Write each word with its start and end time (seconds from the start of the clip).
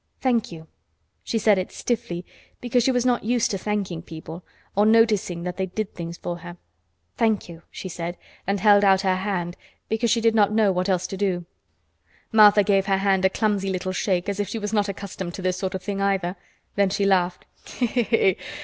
Thank 0.19 0.51
you." 0.51 0.67
She 1.23 1.37
said 1.37 1.59
it 1.59 1.71
stiffly 1.71 2.25
because 2.59 2.83
she 2.83 2.91
was 2.91 3.05
not 3.05 3.23
used 3.23 3.51
to 3.51 3.57
thanking 3.59 4.01
people 4.01 4.43
or 4.75 4.83
noticing 4.83 5.43
that 5.43 5.57
they 5.57 5.67
did 5.67 5.93
things 5.93 6.17
for 6.17 6.37
her. 6.39 6.57
"Thank 7.17 7.47
you," 7.47 7.61
she 7.69 7.87
said, 7.87 8.17
and 8.47 8.59
held 8.59 8.83
out 8.83 9.01
her 9.01 9.17
hand 9.17 9.57
because 9.89 10.09
she 10.09 10.19
did 10.19 10.33
not 10.33 10.51
know 10.51 10.71
what 10.71 10.89
else 10.89 11.05
to 11.05 11.17
do. 11.17 11.45
Martha 12.31 12.63
gave 12.63 12.87
her 12.87 12.97
hand 12.97 13.25
a 13.25 13.29
clumsy 13.29 13.69
little 13.69 13.91
shake, 13.91 14.27
as 14.27 14.39
if 14.39 14.49
she 14.49 14.57
was 14.57 14.73
not 14.73 14.89
accustomed 14.89 15.35
to 15.35 15.43
this 15.43 15.57
sort 15.57 15.75
of 15.75 15.83
thing 15.83 16.01
either. 16.01 16.35
Then 16.75 16.89
she 16.89 17.05
laughed. 17.05 17.45